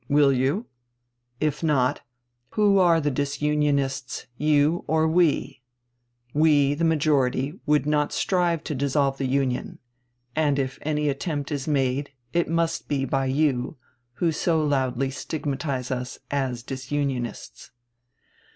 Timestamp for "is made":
11.51-12.13